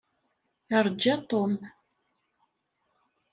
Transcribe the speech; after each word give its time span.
Irǧa 0.77 1.15
Tom. 1.29 1.51